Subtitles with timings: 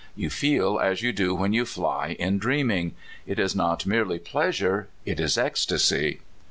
[0.15, 2.95] You feel as you do when you fly in dreaming.
[3.27, 6.21] It is not merely pleas ure; it is ecstacy.